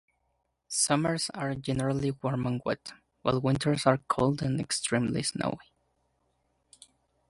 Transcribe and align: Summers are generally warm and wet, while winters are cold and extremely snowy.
Summers 0.67 1.29
are 1.35 1.53
generally 1.53 2.09
warm 2.09 2.47
and 2.47 2.59
wet, 2.65 2.91
while 3.21 3.39
winters 3.39 3.85
are 3.85 3.99
cold 4.07 4.41
and 4.41 4.59
extremely 4.59 5.21
snowy. 5.21 5.57